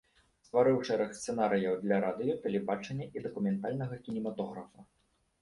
[0.45, 4.89] Стварыў шэраг сцэнарыяў для радыё, тэлебачання і дакументальнага кінематографа.